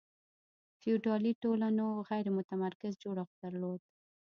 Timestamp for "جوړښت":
3.03-3.35